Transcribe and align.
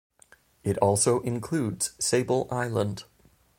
It 0.63 0.79
also 0.79 1.19
includes 1.19 1.91
Sable 2.03 2.47
Island. 2.49 3.03